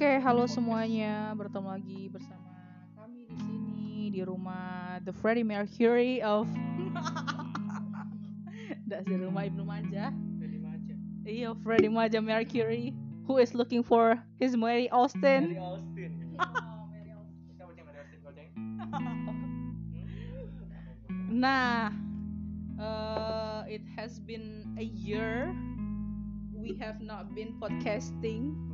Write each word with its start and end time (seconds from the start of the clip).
Oke, 0.00 0.08
okay, 0.08 0.24
halo 0.24 0.48
semuanya. 0.48 1.36
Bertemu 1.36 1.76
lagi 1.76 2.08
bersama 2.08 2.56
kami 2.96 3.28
di 3.28 3.36
sini 3.36 4.08
di 4.08 4.24
rumah 4.24 4.96
The 5.04 5.12
Freddie 5.12 5.44
Mercury 5.44 6.24
of 6.24 6.48
Enggak 8.88 9.04
sih 9.04 9.20
rumah 9.20 9.44
Ibnu 9.44 9.60
Majah. 9.60 10.08
Freddie 10.40 10.62
Majah. 10.64 10.96
Iya, 11.28 11.52
Freddie 11.60 11.92
Majah 11.92 12.24
Mercury 12.24 12.96
who 13.28 13.36
is 13.36 13.52
looking 13.52 13.84
for 13.84 14.16
his 14.40 14.56
Mary 14.56 14.88
Austin. 14.88 15.52
Mary 15.52 15.60
Austin. 15.60 16.12
Hmm. 21.12 21.44
nah, 21.44 21.92
uh, 22.80 23.68
it 23.68 23.84
has 24.00 24.16
been 24.16 24.64
a 24.80 24.86
year 24.88 25.52
we 26.56 26.72
have 26.80 27.04
not 27.04 27.36
been 27.36 27.52
podcasting 27.60 28.69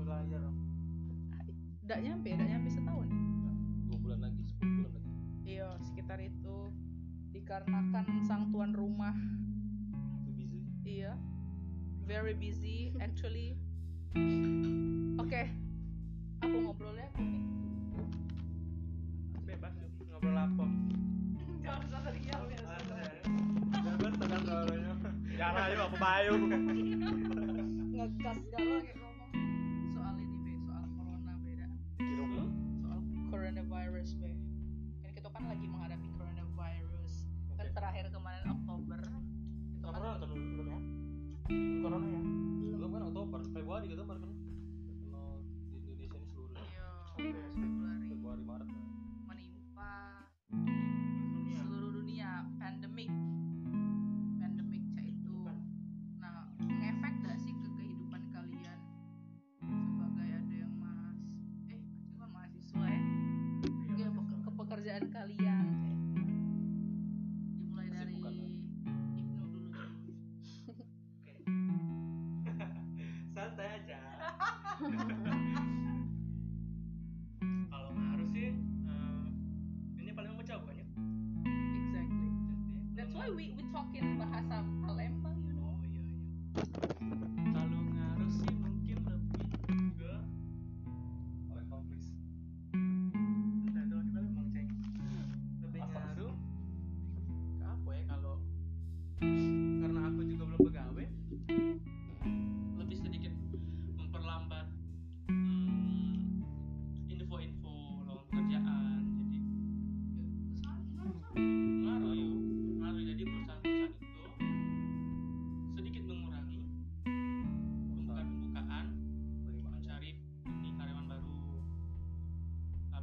tidak 1.87 2.03
nyampe 2.03 2.35
tidak 2.35 2.51
nyampe 2.51 2.69
setahun. 2.75 3.07
Dua 3.87 3.99
bulan 4.03 4.19
lagi 4.27 4.43
sepuluh 4.43 4.75
bulan 4.83 4.93
lagi. 4.99 5.11
Iya 5.47 5.69
sekitar 5.87 6.19
itu. 6.19 6.59
Dikarenakan 7.31 8.05
sang 8.27 8.51
tuan 8.51 8.75
rumah. 8.75 9.15
Itu 10.27 10.35
busy. 10.35 10.67
Iya. 10.83 11.15
Very 12.03 12.35
busy 12.35 12.91
actually. 12.99 13.55
Oke. 15.23 15.31
Okay. 15.31 15.47
aku 16.43 16.57
ngobrolnya 16.67 17.07
ini 17.23 17.39
nih? 17.39 17.45
Bebas 19.47 19.79
ngobrol 20.11 20.35
apa? 20.43 20.67
Ya. 20.67 21.71
Jangan 21.71 21.87
sadar 21.87 22.15
ya. 22.19 22.39
Jangan 23.71 24.13
sadar 24.19 24.41
kalau 24.43 24.75
jangan 25.37 25.63
ayo 25.71 25.79
aku 25.87 25.97
bayu 26.03 26.33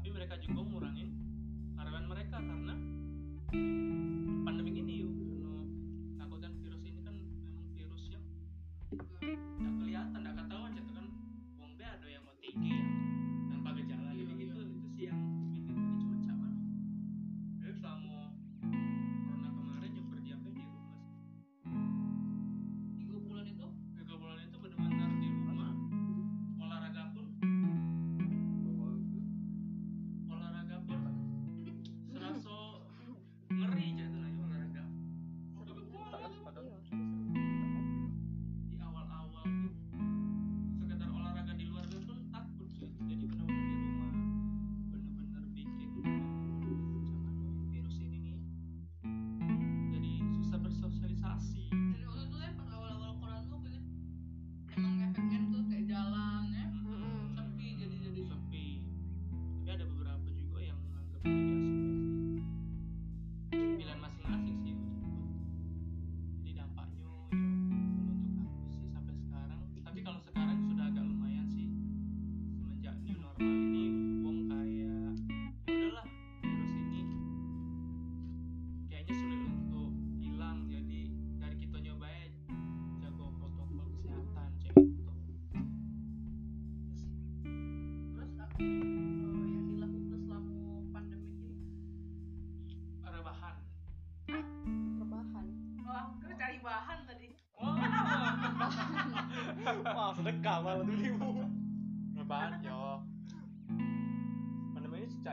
tapi 0.03 0.19
mereka 0.19 0.35
juga 0.43 0.67
mengurangi 0.67 1.07
karyawan 1.79 2.05
mereka 2.11 2.35
karena 2.43 2.75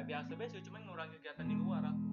biasa 0.05 0.33
biasa 0.37 0.57
cuma 0.65 0.79
ngurangin 0.83 1.17
kegiatan 1.21 1.47
di 1.47 1.57
luar. 1.57 1.83
aku 1.87 2.10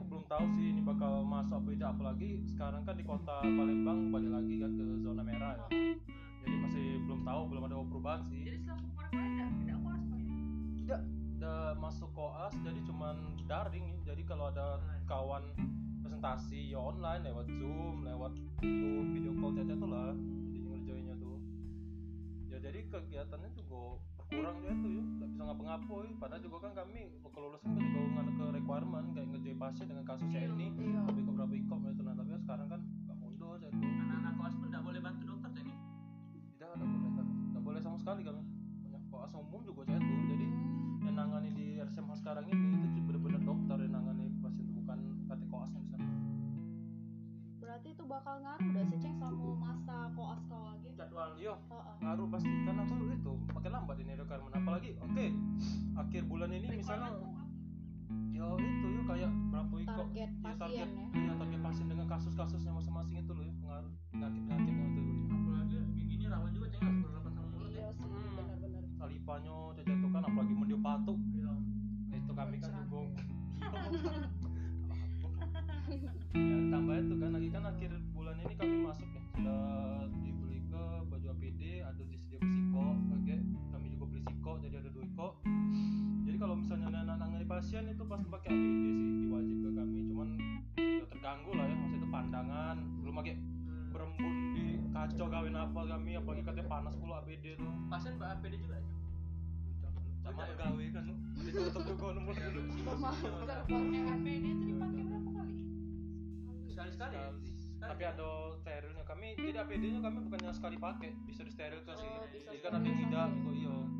aku 0.00 0.16
belum 0.16 0.24
tahu 0.32 0.44
sih 0.56 0.66
ini 0.72 0.80
bakal 0.80 1.20
masuk 1.28 1.60
apa 1.60 1.68
tidak. 1.76 1.88
Apalagi 1.92 2.30
sekarang 2.48 2.82
kan 2.88 2.96
di 2.96 3.04
kota 3.04 3.36
Palembang 3.44 4.08
balik 4.08 4.32
lagi 4.32 4.54
kan 4.56 4.70
ke 4.72 4.84
zona 5.04 5.20
merah 5.20 5.52
ya. 5.60 5.66
Jadi 6.40 6.56
masih 6.56 6.86
belum 7.04 7.20
tahu 7.28 7.40
belum 7.52 7.62
ada 7.68 7.76
perubahan 7.84 8.20
sih. 8.32 8.40
Jadi 8.48 8.58
selama 8.64 8.88
kemarin 8.96 9.12
tidak 9.12 9.48
tidak 9.52 9.68
ya? 9.68 9.76
tidak 10.80 11.00
udah 11.40 11.60
masuk 11.76 12.08
koas 12.16 12.54
jadi 12.64 12.80
cuman 12.88 13.16
daring. 13.44 13.86
Ya. 13.92 14.16
jadi 14.16 14.22
kalau 14.24 14.48
ada 14.48 14.80
kawan 15.04 15.44
presentasi 16.00 16.72
ya 16.72 16.80
online 16.80 17.28
lewat 17.28 17.46
zoom 17.60 18.00
lewat 18.08 18.32
tuh 18.64 19.04
video 19.12 19.32
call 19.36 19.52
chat 19.52 19.68
tuh 19.68 19.84
lah. 19.84 20.16
Jadi 20.16 20.58
ngerjainnya 20.64 21.14
tuh. 21.20 21.36
Ya 22.48 22.56
jadi 22.56 22.88
kegiatannya 22.88 23.52
juga 23.52 24.00
berkurang 24.30 24.56
dia 24.62 24.72
tuh 24.72 24.90
yuk. 24.94 25.04
Nggak 25.10 25.28
bisa 25.28 25.42
ngapa-ngapain 25.42 26.12
padahal 26.16 26.40
juga 26.40 26.56
kan 26.62 26.72
kami 26.72 27.00
kelulusan 27.26 27.66
kan 27.66 27.82
juga 27.82 28.00
nggak 28.00 28.24
ke 28.30 28.44
requirement 28.54 29.06
kayak 29.10 29.28
ngerjain 29.28 29.58
pasien 29.58 29.86
dengan 29.90 30.04
kasusnya 30.06 30.40
Iya, 30.40 30.50
ini. 30.54 30.66
iya. 30.78 31.00
lebih 31.02 31.22
ke 31.26 31.30
berapa 31.34 31.54
ikom 31.56 31.80
itu 31.84 32.02
nah 32.02 32.14
tapi 32.14 32.30
sekarang 32.38 32.66
kan 32.68 32.80
nggak 32.80 33.16
mundur 33.18 33.58
tuh. 33.58 33.70
Anak-anak 33.74 34.32
koas 34.38 34.54
pun 34.54 34.66
tidak 34.70 34.84
boleh 34.86 35.00
bantu 35.02 35.22
dokter 35.26 35.50
cek 35.50 35.64
nih 35.66 35.78
tidak 36.54 36.68
ada 36.70 36.84
boleh 36.86 37.10
kan 37.10 37.26
nggak 37.26 37.62
boleh 37.62 37.80
sama 37.80 37.96
sekali 37.98 38.20
kami 38.22 38.40
banyak 38.80 39.02
koas 39.10 39.32
umum 39.34 39.60
juga 39.60 39.80
saya 39.84 39.98
tuh. 39.98 40.18
Jadi 40.30 40.46
yang 41.00 41.14
nangani 41.16 41.50
di 41.50 41.66
RSMH 41.76 42.12
sekarang 42.16 42.44
ini 42.46 42.64
itu 42.86 43.00
benar-benar 43.02 43.42
dokter 43.42 43.76
yang 43.80 43.92
nangani 43.92 44.24
pasien 44.38 44.66
bukan 44.70 44.98
KT 45.26 45.42
koas 45.48 45.70
yang 45.72 45.86
sana 45.88 46.06
berarti 47.60 47.88
itu 47.88 48.02
bakal 48.02 48.34
ngaruh 48.40 48.68
dah 48.68 48.84
sih 48.84 48.98
ceng 48.98 49.16
sama 49.16 49.46
masa 49.54 49.96
koas 50.12 50.40
kau 50.44 50.58
lagi? 50.60 50.90
Jadwal. 50.92 51.30
Iya. 51.38 51.54
Heeh. 51.54 51.94
ngaruh 52.02 52.26
pasti. 52.28 52.50
Kan 52.66 52.76
aku 52.76 52.94
itu 53.08 53.32
makin 53.48 53.69
apalagi 54.80 54.96
oke. 54.98 55.26
Akhir 55.98 56.22
bulan 56.24 56.50
ini 56.50 56.66
misalnya 56.72 57.08
ya 58.30 58.46
itu 58.56 58.86
ya 58.88 59.02
kayak 59.04 59.30
berapa 59.52 59.74
iko. 59.76 59.92
Target 59.92 60.16
ya, 60.16 60.28
target 60.40 60.58
pasien 60.58 60.88
ya? 60.88 61.04
Iya 61.12 61.32
target 61.36 61.60
pasien 61.60 61.86
dengan 61.86 62.06
kasus-kasusnya 62.08 62.72
masing-masing 62.72 63.16
itu 63.20 63.30
loh 63.30 63.44
ya 63.44 63.52
pengaruh 63.54 63.92
penyakit 64.10 64.42
penyakit 64.42 64.72
itu. 64.72 64.88
Loh 65.04 65.04
ya. 65.20 65.34
apalagi 65.36 65.76
gini 66.08 66.24
rawan 66.26 66.50
juga 66.50 66.66
cek 66.66 66.80
harus 66.80 66.98
berhadapan 67.02 67.30
sama 67.30 67.48
mulut 67.50 67.68
iya 67.68 67.80
ya 67.82 67.90
sih 67.92 68.00
Hmm. 68.00 68.32
benar-benar. 68.32 68.82
Salipanya 68.90 69.54
jatuhkan 69.78 70.22
apalagi 70.24 70.54
mendiopatu 70.54 71.14
Iya. 71.30 71.52
itu 72.10 72.32
kami 72.32 72.56
kan 72.58 72.70
juga 72.80 72.98
ya 76.32 76.56
tambah 76.70 76.94
itu 76.96 77.14
kan 77.16 77.30
lagi 77.30 77.48
kan 77.50 77.62
akhir 77.66 77.90
bulan 78.10 78.36
ini 78.38 78.54
kami 78.56 78.76
masuk 78.82 79.08
nih 79.10 79.22
sudah 79.30 79.60
pasien 87.60 87.92
itu 87.92 88.04
pasti 88.08 88.24
pakai 88.32 88.48
APD 88.56 88.88
sih 88.88 89.14
diwajib 89.28 89.58
ke 89.60 89.70
kami. 89.76 89.98
Cuman 90.08 90.28
ya 90.80 91.04
terganggu 91.12 91.50
lah 91.52 91.68
ya 91.68 91.74
maksudnya 91.76 92.00
itu 92.00 92.08
pandangan. 92.08 92.76
Belum 93.04 93.14
pakai 93.20 93.34
berembun 93.92 94.34
di 94.56 94.64
kacau 94.96 95.26
kawin 95.28 95.56
apa 95.60 95.80
kami 95.84 96.16
apalagi 96.16 96.40
katanya 96.40 96.68
panas 96.72 96.94
pula 96.96 97.20
APD 97.20 97.60
tuh 97.60 97.68
pasien 97.92 98.16
mbak 98.16 98.38
APD 98.40 98.54
juga 98.64 98.80
ya 98.80 98.86
sama 100.24 100.46
gawe 100.46 100.84
kan 100.94 101.04
ditutup 101.42 101.82
juga 101.84 102.06
nomor 102.16 102.34
dulu 102.38 102.60
masker 102.96 103.32
yang 103.76 104.06
APD 104.08 104.44
itu 104.46 104.64
dipakai 104.70 105.02
berapa 105.04 105.30
kali? 105.36 105.54
Sekali. 106.70 106.90
Sekali. 106.96 107.16
tapi 107.80 108.02
ada 108.06 108.30
sterilnya. 108.56 109.04
Kami 109.04 109.26
jadi 109.36 109.58
APD 109.66 109.84
nya 109.90 110.00
kami 110.00 110.18
bukannya 110.30 110.52
sekali 110.54 110.76
pakai 110.80 111.10
bisa 111.28 111.42
di 111.44 111.52
steril 111.52 111.82
kan 111.84 111.98
sih 111.98 112.08
Oh, 112.08 112.24
jadi 112.30 112.58
kan 112.62 112.72
ada 112.78 112.88
tidak 112.88 113.26
sterilisasi. 113.28 113.42
juga 113.58 113.99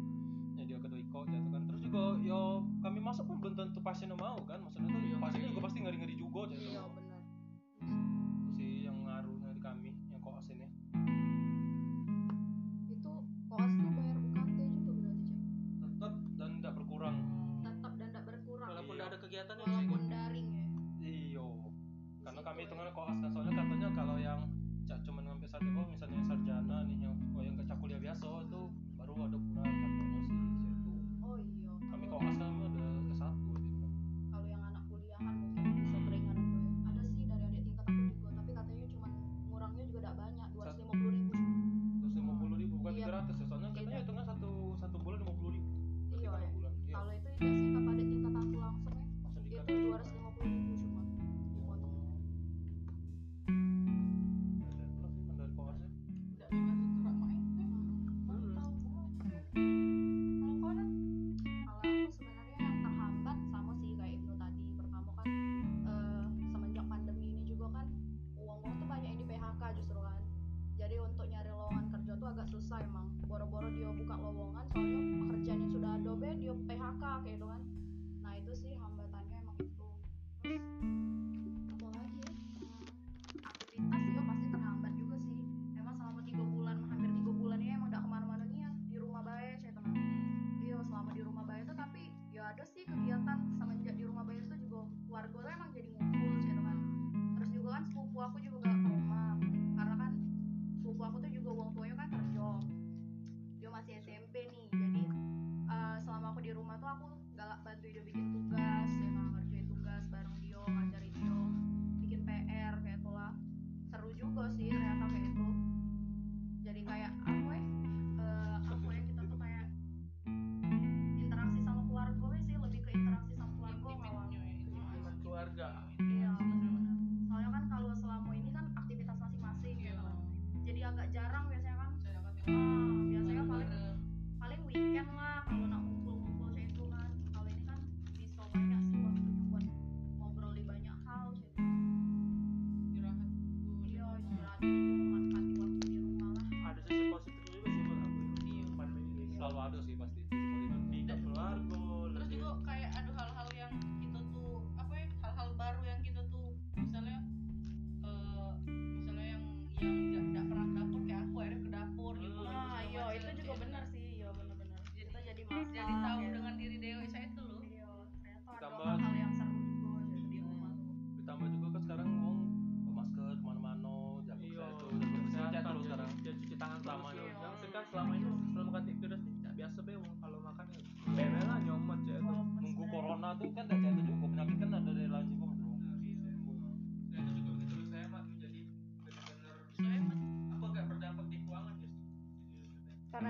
juga 1.91 2.23
yo 2.23 2.41
kami 2.79 2.99
masuk 2.99 3.27
pun 3.27 3.37
belum 3.37 3.55
tentu 3.57 3.81
pasiennya 3.81 4.15
mau 4.15 4.39
kan 4.41 4.63
maksudnya 4.63 4.87
tuh 4.89 5.03
Iya, 5.03 5.17
pasiennya 5.19 5.43
iya. 5.43 5.53
juga 5.53 5.63
pasti 5.67 5.79
ngeri 5.81 5.97
ngeri 5.99 6.15
juga 6.17 6.41
gitu 6.49 6.63
iya 6.65 6.83
benar. 6.87 7.21
Itu 8.31 8.51
sih 8.53 8.87
yang 8.87 8.97
ngaruhnya 9.01 9.51
di 9.51 9.61
kami 9.61 9.89
yang 10.07 10.21
koas 10.21 10.47
ini 10.49 10.67
itu 12.87 13.13
koas 13.45 13.71
tuh 13.73 13.91
bayar 13.91 14.17
UKT 14.21 14.49
juga 14.71 14.93
berarti 14.95 15.25
ceng 15.27 15.51
tetap 15.83 16.13
dan 16.37 16.51
tidak 16.57 16.73
berkurang. 16.77 17.17
Tetap 17.61 17.93
dan 17.93 18.07
tidak 18.09 18.25
berkurang. 18.25 18.69
Walaupun 18.71 18.87
Iya. 18.87 18.97
tidak 18.97 19.09
ada 19.09 19.19
kegiatan 19.21 19.55
ya 19.57 19.65
walaupun 19.67 20.01
daring 20.07 20.49
ya. 20.49 20.67
Iyo. 21.01 21.47
Karena 22.21 22.41
kami 22.41 22.57
Situ 22.57 22.67
hitungan 22.69 22.87
ya. 22.87 22.93
koas 22.95 23.17
kan 23.17 23.31
soalnya 23.31 23.53
katanya 23.57 23.89
kalau 23.93 24.17
yang 24.17 24.41
cak 24.85 24.99
cuman 25.03 25.23
ngambil 25.25 25.49
satu 25.49 25.67
kok 25.69 25.87
misalnya 25.89 26.21
antes 43.21 43.50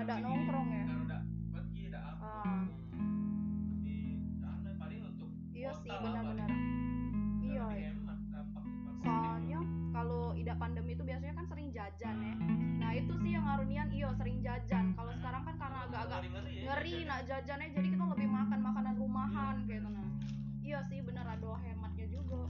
ada 0.01 0.17
nongkrong 0.17 0.69
ya? 0.73 0.85
Ah. 2.25 2.65
Iya 5.53 5.71
sih 5.77 5.93
benar-benar. 5.93 6.49
Iya, 7.45 7.65
iya. 7.77 7.91
soalnya 9.01 9.61
kalau 9.93 10.33
tidak 10.33 10.57
pandemi 10.57 10.97
itu 10.97 11.05
biasanya 11.05 11.33
kan 11.37 11.45
sering 11.53 11.69
jajan 11.69 12.15
ya. 12.17 12.35
Nah 12.81 12.91
itu 12.97 13.13
sih 13.21 13.31
yang 13.37 13.45
Arunian 13.45 13.89
iya 13.93 14.09
sering 14.17 14.41
jajan. 14.41 14.97
Kalau 14.97 15.13
sekarang 15.21 15.41
kan 15.45 15.55
karena 15.61 15.79
agak-agak 15.85 16.19
ngeri 16.49 16.95
nak 17.05 17.21
jajannya 17.29 17.67
jadi 17.77 17.87
kita 17.93 18.05
lebih 18.09 18.27
makan 18.29 18.59
makanan 18.61 18.93
rumahan 18.97 19.55
gitu 19.69 19.85
nah. 19.85 20.09
Iya 20.65 20.79
sih 20.89 20.99
bener 21.05 21.25
ada 21.29 21.51
hematnya 21.61 22.07
juga. 22.09 22.49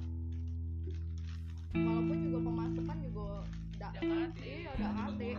Walaupun 1.76 2.18
juga 2.32 2.40
pemasukan 2.48 2.98
juga 3.04 3.28
tidak 3.76 3.92
iya 4.40 4.72
tidak 4.78 4.94
hati 4.94 5.30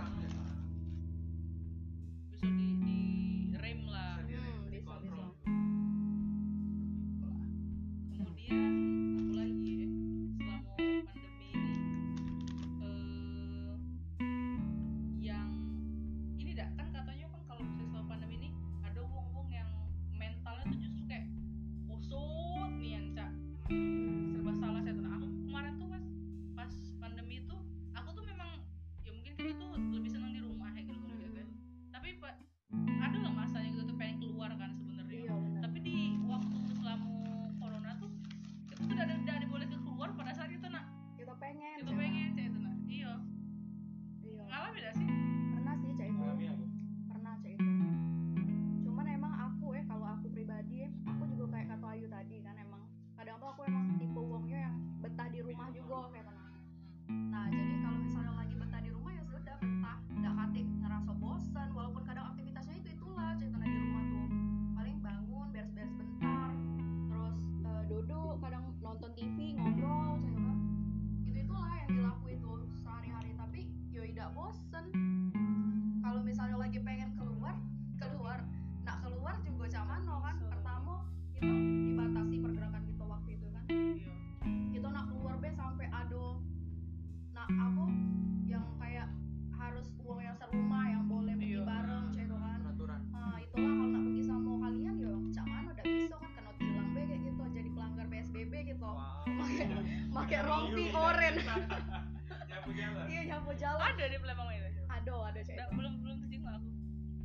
jalan. 103.63 103.95
Ada 103.95 104.05
di 104.11 104.17
Palembang 104.19 104.49
itu. 104.51 104.83
Ada 104.91 105.13
ada 105.31 105.41
sih, 105.47 105.55
belum 105.55 105.93
belum 106.03 106.17
terjadi 106.27 106.47
aku. 106.51 106.69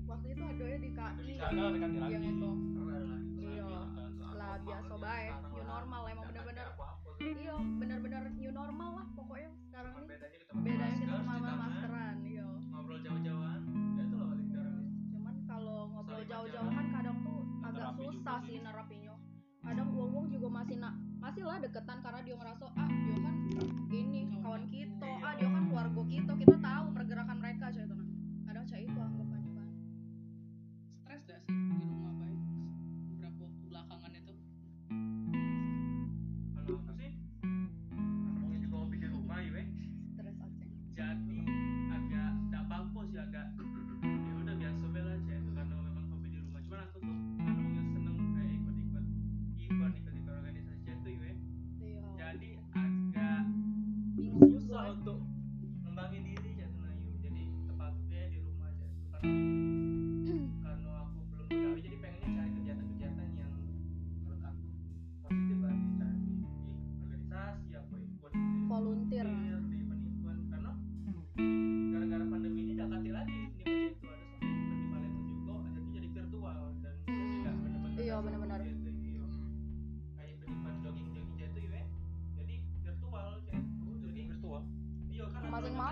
Waktu 0.08 0.28
itu 0.32 0.44
ada 0.46 0.64
ya 0.64 0.78
di 0.80 0.90
KI 0.96 1.34
yang 1.36 2.24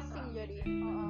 asing 0.06 0.22
nah. 0.22 0.34
jadi 0.38 0.56
oh! 0.86 1.05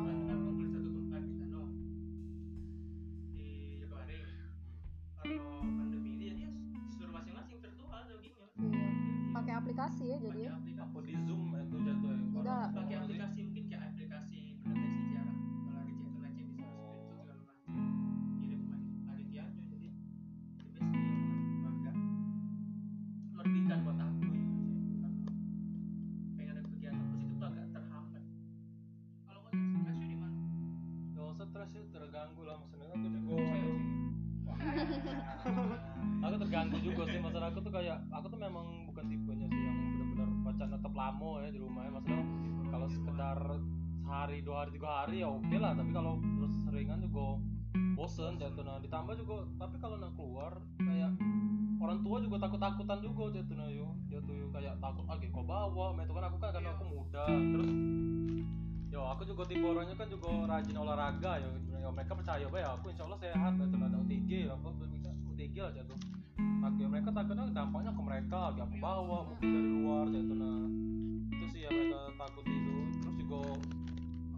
sehari 44.25 44.41
dua 44.41 44.65
hari 44.65 44.71
tiga 44.73 44.89
hari 44.89 45.21
ya 45.21 45.29
oke 45.29 45.45
okay 45.45 45.59
lah. 45.61 45.71
Tapi 45.77 45.91
kalau 45.93 46.17
terus 46.17 46.53
seringan 46.65 46.97
juga 46.97 47.25
bosen 47.93 48.33
jatuhnya 48.41 48.81
ditambah 48.81 49.13
juga 49.21 49.35
tapi 49.61 49.75
kalau 49.77 50.01
nak 50.01 50.17
keluar 50.17 50.51
kayak 50.81 51.13
orang 51.77 51.99
tua 52.01 52.17
juga 52.25 52.35
takut 52.41 52.57
takutan 52.57 52.99
juga 53.05 53.23
jatuhnya 53.37 53.69
yo. 53.69 53.93
Jatuh 54.09 54.33
yo 54.33 54.49
kayak 54.49 54.81
takut 54.81 55.05
ah, 55.05 55.13
lagi 55.13 55.29
kau 55.29 55.45
bawa? 55.45 55.93
Itu 56.01 56.13
kan 56.17 56.25
aku 56.25 56.37
kan 56.41 56.49
karena 56.57 56.73
aku 56.73 56.83
iya. 56.89 56.93
muda. 56.97 57.25
Terus 57.29 57.71
yo 58.89 59.01
aku 59.13 59.21
juga 59.29 59.41
tipe 59.45 59.61
orangnya 59.61 59.93
kan 59.93 60.07
juga 60.09 60.29
rajin 60.49 60.73
olahraga 60.73 61.31
yo, 61.45 61.49
yo 61.69 61.89
mereka 61.93 62.17
percaya 62.17 62.47
bah 62.49 62.63
ya 62.63 62.69
aku 62.73 62.89
insya 62.89 63.03
Allah 63.05 63.19
sehat 63.21 63.53
jatuhnya 63.59 63.91
ada 63.91 63.97
OTG 63.99 64.31
aku 64.47 64.67
bisa 64.87 65.11
OTG 65.35 65.55
lah 65.59 65.73
jatuh 65.75 65.99
tapi 66.63 66.81
mereka 66.87 67.11
takutnya 67.11 67.43
dampaknya 67.51 67.91
ke 67.91 68.01
mereka 68.01 68.35
lagi 68.47 68.59
aku 68.63 68.75
bawa 68.79 69.27
mungkin 69.27 69.47
dari 69.51 69.69
luar 69.83 70.05
jatuhnya 70.07 70.53
itu 71.27 71.45
sih 71.51 71.59
yang 71.67 71.75
mereka 71.75 71.99
takut 72.15 72.45
itu. 72.47 72.75
Terus 73.03 73.15
juga 73.19 73.39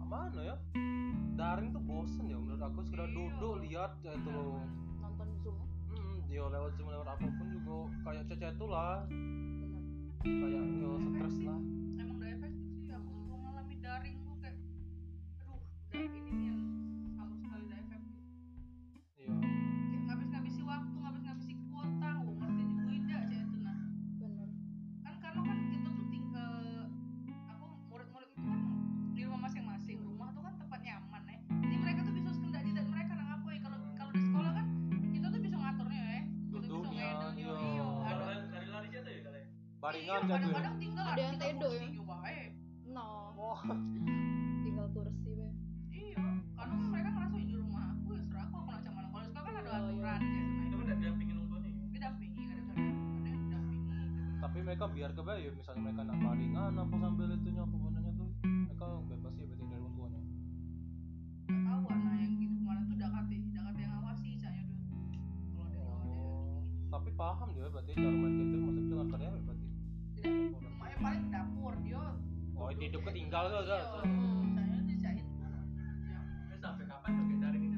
mana 0.08 0.40
ya? 0.40 0.56
Daring 1.36 1.70
tuh 1.70 1.84
bosen 1.84 2.24
ya 2.26 2.40
menurut 2.40 2.62
aku 2.64 2.80
sekedar 2.88 3.06
iya. 3.06 3.14
duduk 3.14 3.54
lihat 3.62 3.92
ya 4.02 4.12
itu 4.16 4.32
iya, 4.32 4.42
nonton 5.04 5.28
zoom 5.44 5.56
ya? 5.60 5.66
hmm, 5.92 6.16
dia 6.26 6.36
ya 6.40 6.44
lewat 6.48 6.70
zoom 6.80 6.88
lewat 6.88 7.08
apa 7.12 7.26
pun 7.28 7.46
juga 7.52 7.76
kayak 8.08 8.24
cece 8.32 8.48
tuh 8.56 8.68
lah. 8.72 9.04
Kayak 10.24 10.64
yo 10.80 10.90
stres 10.98 11.36
lah. 11.44 11.60
Kalian 39.88 40.22
baringan 40.28 40.64
iya, 40.84 40.92
ya 40.92 41.02
Ada 41.16 41.22
yang 41.24 41.36
tedo 41.40 41.68
ya? 41.72 41.88
Iya, 73.88 74.04
saya 74.52 75.10
ya 75.16 76.20
Eh, 76.52 76.58
sampai 76.60 76.84
kapan 76.84 77.10
ini 77.14 77.24
rencananya 77.32 77.68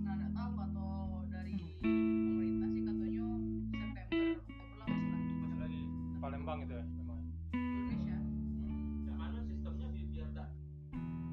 nah 0.00 0.14
nggak 0.16 0.32
tahu 0.32 0.54
atau 0.64 0.90
dari 1.28 1.56
pemerintah 1.80 2.68
sih 2.70 2.82
katanya 2.82 3.26
September 3.68 4.00
Oktober 4.00 4.74
lah 4.80 4.88
masih 4.88 5.16
lagi 5.20 5.36
masih 5.36 5.58
lagi 5.60 5.80
Palembang 6.20 6.58
itu 6.64 6.74
ya 6.74 6.84
memang 6.96 7.18
Indonesia 7.52 8.16
yang 9.04 9.16
mana 9.16 9.38
sistemnya 9.44 9.86
biar 9.92 10.06
biar 10.08 10.28
tak 10.32 10.48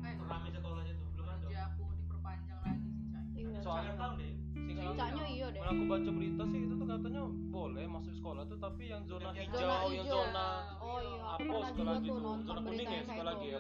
eh 0.04 0.14
rame 0.20 0.50
sekolahnya 0.52 0.94
tuh 0.96 1.08
belum 1.16 1.28
ada 1.28 1.38
kerja 1.42 1.60
aku 1.72 1.84
diperpanjang 1.96 2.60
lagi 2.62 2.88
sih 2.92 3.06
cai 3.08 3.26
iya 3.34 3.60
Soalnya 3.64 3.64
Soalnya 3.64 3.94
tahun 3.96 4.16
deh 4.20 4.34
Singkat 4.58 4.96
Caknya 4.98 5.26
iya 5.32 5.48
deh 5.54 5.62
When 5.62 5.72
aku 5.72 5.84
baca 5.88 6.10
berita 6.12 6.44
sih 6.52 6.60
itu 6.68 6.74
tuh 6.76 6.88
katanya 6.88 7.22
boleh 7.48 7.86
masuk 7.88 8.14
sekolah 8.14 8.44
tuh 8.48 8.58
tapi 8.60 8.84
yang 8.92 9.04
zona 9.08 9.30
Zona 9.32 9.40
hijau, 9.40 9.56
hijau. 9.56 9.90
yang 9.96 10.08
zona 10.08 10.48
oh 10.84 11.00
iya 11.00 11.22
apa 11.28 11.54
tuh 11.72 11.84
nonton 11.84 12.38
zona 12.44 12.60
kuning 12.62 12.90
ya 12.92 13.60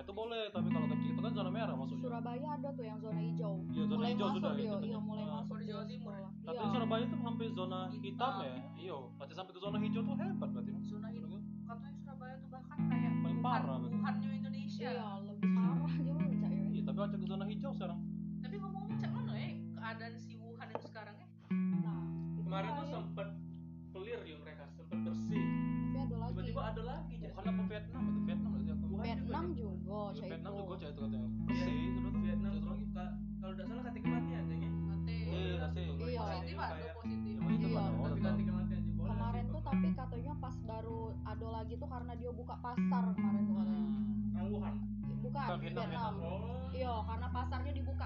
itu 0.00 0.08
ya. 0.08 0.08
Nah 0.08 0.08
itu 0.08 0.12
boleh 0.16 0.42
tapi 0.50 0.68
kalau 0.70 0.86
kecil 0.88 1.08
itu 1.10 1.20
kan 1.20 1.32
zona 1.32 1.50
merah 1.50 1.74
masuknya. 1.76 2.00
Surabaya 2.00 2.48
ada 2.50 2.68
tuh 2.70 2.84
yang 2.84 2.98
zona 2.98 3.20
hijau 3.20 3.52
Iya 3.68 3.82
zona 3.84 3.96
mulai 3.96 4.10
hijau 4.10 4.26
masuk 4.26 4.36
sudah 4.40 4.52
dia 4.52 4.64
itu 4.70 4.86
iya 4.86 4.98
mulai 4.98 5.20
Nah, 5.20 5.34
masuk 5.36 5.54
di 5.54 5.60
dia 5.60 5.70
Jawa 5.70 5.84
Timur. 5.84 6.10
sekolah. 6.10 6.30
Tapi 6.40 6.56
iya 6.56 6.68
Surabaya 6.70 7.04
tuh 7.04 7.18
sampai 7.20 7.46
zona 7.50 7.78
hitam 7.86 8.00
Hitam. 8.00 8.32
ya. 8.40 8.54
Iya, 8.80 8.96
berarti 9.14 9.34
sampai 9.34 9.52
ke 9.52 9.60
zona 9.60 9.76
hijau 9.78 10.00
tuh 10.00 10.14
hebat 10.16 10.48
berarti. 10.50 10.70
zona 10.82 11.08
hijau 11.08 11.28
katanya 11.62 11.98
Surabaya 12.00 12.34
tuh 12.34 12.48
bahkan 12.50 12.78
kayak 12.82 13.12
Paling 13.20 13.38
Wuhan 13.38 13.62
parah. 13.62 13.76
Wuhannya 13.78 14.30
Indonesia 14.34 14.88
iya 14.90 15.08
lebih 15.22 15.48
parah 15.52 15.90
juga 15.92 16.12
cak 16.40 16.50
ya 16.50 16.64
Iya, 16.70 16.82
tapi 16.82 16.98
acak 16.98 17.18
ke 17.20 17.26
zona 17.28 17.44
hijau 17.44 17.70
sekarang. 17.70 17.98
Iya, 30.10 30.18
cak 30.18 30.26
Vietnam 30.28 30.52
juga 30.56 30.74
cak 30.76 30.88
itu 30.88 31.00
katanya. 31.00 31.28
Bersih 31.40 31.78
terus 31.92 32.14
Vietnam 32.20 32.52
terus. 32.52 32.66
Lagi. 32.66 32.86
ka- 32.90 33.14
kalau 33.40 33.52
tidak 33.52 33.66
salah 33.66 33.82
kata 33.82 33.98
kematian 34.00 34.44
kayaknya 34.44 34.68
nanti 34.84 35.12
Iya, 35.12 35.24
sih. 35.24 35.38
Iya. 36.02 36.20
positif 36.20 36.56
ada 36.56 36.92
positif 36.92 37.34
Ya, 37.40 37.48
itu 37.50 37.66
Iya. 37.66 37.80
oh, 37.80 38.04
tapi 38.04 38.20
ganti 38.20 38.42
kematian 38.44 38.80
kemarin 39.00 39.44
tuh 39.46 39.60
tapi 39.62 39.88
katanya 39.92 40.32
pas 40.36 40.56
baru 40.60 40.98
ada 41.24 41.46
lagi 41.52 41.74
tuh 41.74 41.88
karena 41.88 42.12
dia 42.14 42.30
buka 42.32 42.54
pasar 42.58 43.04
kemarin 43.10 43.42
tuh 43.42 43.54
katanya. 43.56 43.88
Hmm. 44.30 44.48
Wuhan? 44.50 44.74
Bukan 45.20 45.46
Vietnam, 45.60 46.14
oh. 46.18 46.40
Iya 46.70 46.94
karena 47.04 47.26
pasarnya 47.30 47.72
dibuka 47.72 47.99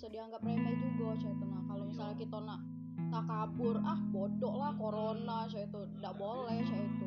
bisa 0.00 0.16
dianggap 0.16 0.40
remeh 0.40 0.72
juga 0.80 1.12
itu 1.12 1.44
nah 1.44 1.60
kalau 1.68 1.84
misalnya 1.84 2.16
Iya. 2.16 2.24
kita 2.24 2.38
nak 2.40 2.60
tak 3.12 3.24
kabur 3.28 3.76
ah 3.84 4.00
bodoh 4.08 4.54
lah 4.56 4.72
corona 4.80 5.44
cak 5.44 5.68
itu 5.68 5.80
nggak 6.00 6.14
boleh 6.16 6.56
itu 6.56 6.99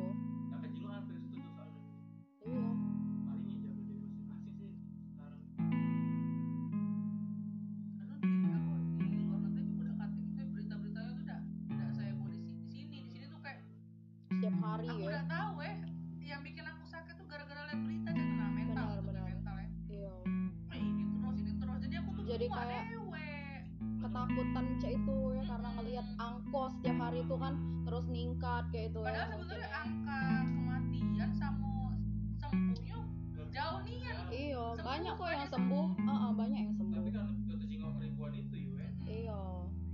banyak 34.94 35.14
kok 35.18 35.26
yang 35.26 35.50
sembuh. 35.50 35.86
Ah, 36.06 36.12
ah, 36.14 36.30
banyak 36.30 36.60
yang 36.70 36.74
sembuh. 36.78 37.02
Tapi 37.02 37.10
kan 37.10 37.26
kata 37.50 37.64
jingok 37.66 37.94
ribuan 37.98 38.32
itu 38.38 38.54
ya. 38.54 38.86
Iya. 39.10 39.40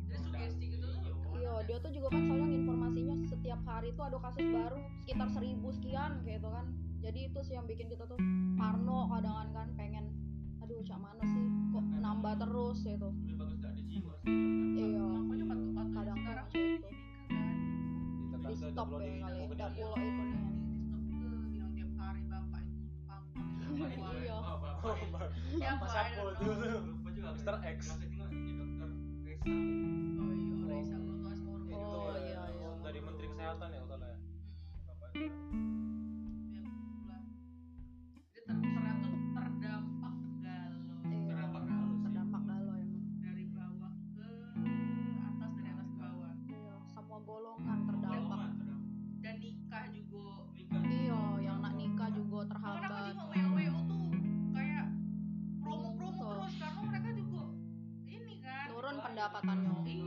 Jadi 0.05 0.19
sugesti 0.21 0.67
gitu 0.77 0.87
tuh 0.93 1.01
iya. 1.41 1.55
Dia 1.65 1.77
tuh 1.81 1.91
juga 1.97 2.09
kan 2.13 2.23
soalnya 2.29 2.49
informasinya 2.53 3.15
setiap 3.25 3.61
hari 3.65 3.89
tuh 3.97 4.05
ada 4.05 4.19
kasus 4.21 4.45
baru 4.45 4.79
sekitar 5.01 5.29
seribu 5.33 5.69
sekian 5.73 6.21
kayak 6.21 6.45
itu 6.45 6.51
kan. 6.53 6.67
Jadi 7.01 7.21
itu 7.33 7.41
sih 7.41 7.55
yang 7.57 7.65
bikin 7.65 7.89
kita 7.89 8.05
tuh 8.05 8.21
parno 8.61 9.09
kadang 9.09 9.49
kan 9.57 9.69
pengen 9.81 10.05
aduh 10.61 10.85
cak 10.85 11.01
mana 11.01 11.25
sih? 11.25 11.45
Kok 11.73 11.85
nambah 11.97 12.35
terus? 12.37 12.79
ya 12.85 12.93
itu 13.01 13.09
lebih 13.09 13.35
bagus 13.41 13.57
gak 13.65 13.73
jiwa 13.89 14.15
iya. 14.77 15.09
Kadang 15.91 16.17
sekarang 16.23 16.47
kan 16.49 16.55
ini 16.55 16.77
gitu. 16.77 16.89
kan 17.33 17.57
Kita 18.31 18.37
di 18.49 18.57
kan 18.57 18.69
stop 18.73 18.89
ya 18.93 18.99
kali 19.01 19.37
udah 19.49 19.49
udah 19.49 19.69
pulau 19.75 19.97
itu 19.97 20.23
nih 20.29 20.60
Iya. 23.83 24.37
siapa 25.51 25.81
Mas 25.81 25.91
I 25.91 26.05
Sapo 26.11 26.23
don't 26.23 26.37
tuh. 26.37 26.55
know. 26.55 26.81
lupa 26.83 27.09
juga 27.11 27.29
Mr. 27.33 27.55
X. 27.67 27.79
yang 27.91 28.57
dokter 28.57 28.89
Reza 29.41 29.57
oh 30.17 30.33
iya 30.33 30.55
Reza 30.67 30.97
Broto 30.99 31.27
Asmoro 31.27 31.65
Itu, 31.65 31.77
Oh, 31.81 32.13
iya, 32.19 32.41
iya. 32.47 32.69
dari 32.81 33.01
Menteri 33.01 33.27
Kesehatan 33.29 33.69
ya 33.69 33.81
pendapatannya 59.21 60.00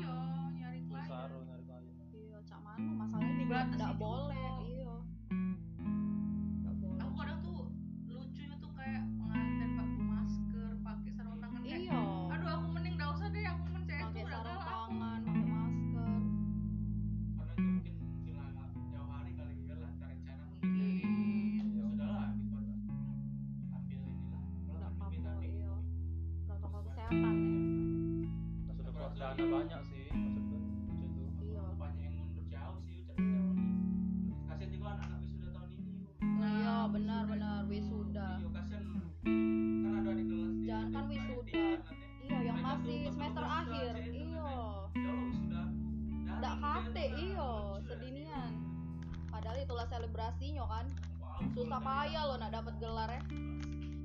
susah 51.64 51.80
payah 51.80 52.24
loh 52.28 52.36
nak 52.36 52.52
dapat 52.52 52.74
gelarnya. 52.76 53.24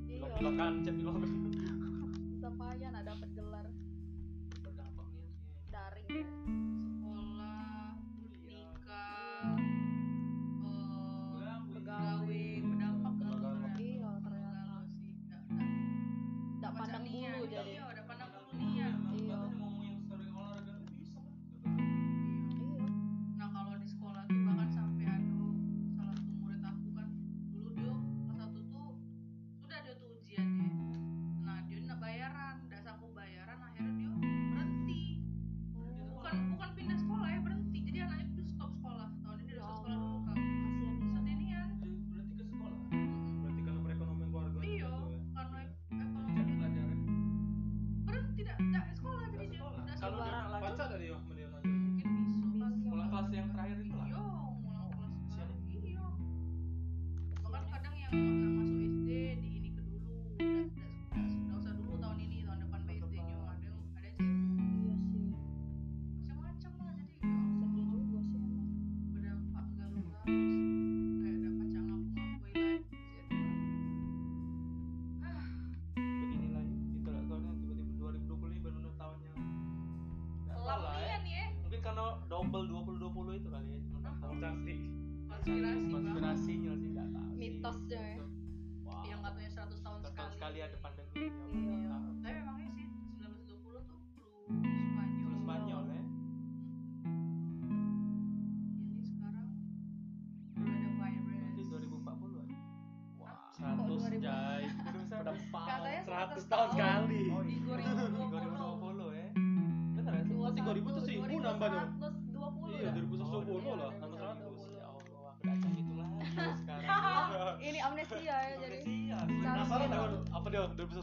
Iya. 0.07 0.31
Belokan, 0.39 0.73
cep 0.87 0.95
belokan. 1.03 1.48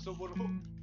pasó, 0.06 0.14
Borgo? 0.14 0.75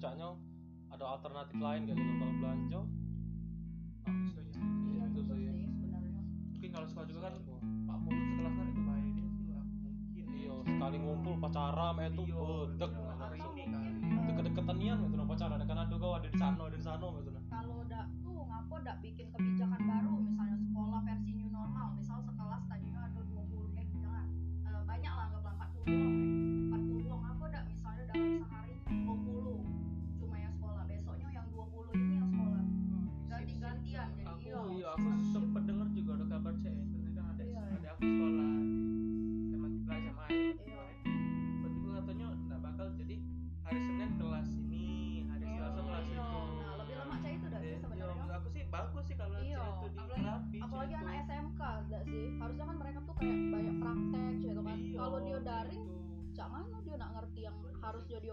kerjanya 0.00 0.32
ada 0.88 1.04
alternatif 1.12 1.60
lain 1.60 1.84
gak 1.84 1.92
gitu 2.00 2.12
kalau 2.16 2.34
belanja. 2.40 2.80
Nah, 4.08 4.16
iya, 4.88 5.04
itu 5.12 5.20
sih 5.28 5.36
mungkin 6.56 6.70
kalau 6.72 6.86
sekolah 6.88 7.06
juga 7.12 7.20
kan 7.28 7.34
pak 7.84 7.98
puluh 8.00 8.22
sekelas 8.32 8.54
kan 8.56 8.66
itu 8.72 8.80
baik 8.80 9.12
ya 9.20 9.28
iya 10.32 10.52
sekali 10.64 10.96
ngumpul 11.04 11.36
pacaran 11.36 12.00
eh, 12.00 12.08
itu 12.16 12.22
iya, 12.32 12.36
oh, 12.40 12.64
bedek 12.64 12.92
kan. 12.96 13.28
eh, 13.36 14.24
deket-deketan 14.24 14.76
nian 14.80 14.96
gitu 15.04 15.20
pacaran. 15.20 15.60
Karena 15.68 15.82
ada 15.84 15.96
kau 16.00 16.12
ada 16.16 16.28
di 16.32 16.38
sana 16.40 16.64
ada 16.64 16.76
di 16.80 16.84
sana 16.88 17.06
gitu 17.20 17.30
kalau 17.52 17.74
udah 17.84 18.02
tuh 18.24 18.40
ngapa 18.48 18.74
udah 18.80 18.96
bikin 19.04 19.26
kebiasaan 19.28 19.49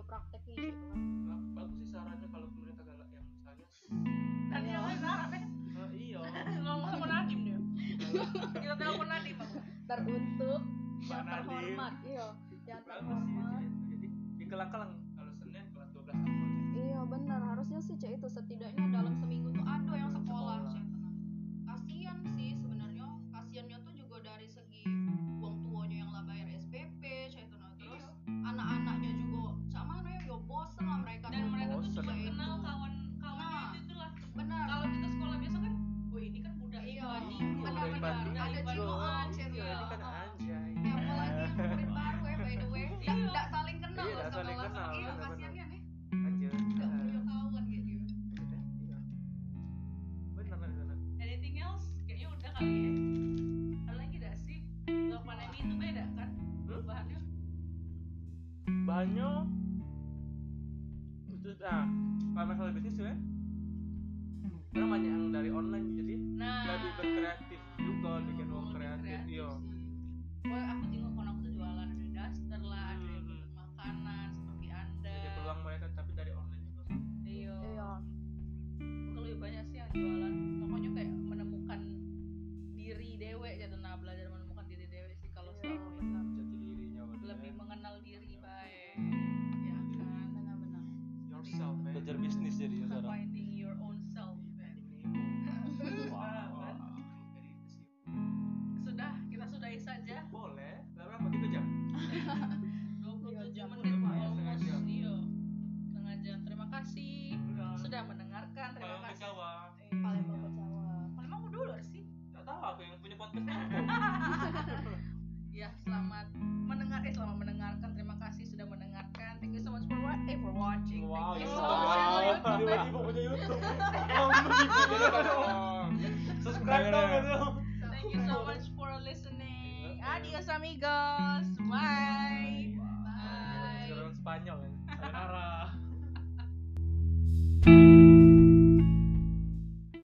prakteknya 0.08 0.56
gitu 0.56 0.84
kan. 0.88 1.00
Nah, 1.28 1.40
bagus 1.60 1.76
sih 1.84 1.88
sarannya 1.92 2.28
kalau 2.32 2.48
pemerintah 2.56 2.84
galak 2.88 3.10
yang 3.12 3.26
misalnya. 3.28 3.68
Dan 4.48 4.62
iya. 4.64 4.78
lain 4.80 5.00
saran 5.04 5.30
ya 5.36 5.42
iya. 5.92 6.20
Ngomong 6.64 6.90
sama 6.96 7.06
Nadim 7.12 7.40
deh 7.44 7.58
kita 8.64 8.76
telepon 8.80 9.08
Nadim 9.12 9.38
teruntuk 9.88 10.62
yang 11.08 11.24
terhormat 11.24 11.94
iya. 12.08 12.28
Yang 12.68 12.82
terhormat. 12.88 13.64
jadi 13.88 14.08
dikelang-kelang 14.40 14.92
banding 38.02 38.38
ada 38.38 38.62
Junoan, 38.74 39.26
Ceria. 39.34 39.78
Kan 39.90 40.17